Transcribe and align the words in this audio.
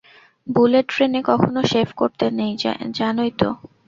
Bullet 0.47 0.85
ট্রেনে 0.91 1.21
কখনো 1.29 1.59
shave 1.71 1.87
করতে 1.97 2.25
নেই, 2.39 2.51
জানোই 2.97 3.31
তো। 3.39 3.49